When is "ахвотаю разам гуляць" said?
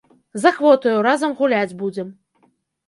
0.51-1.77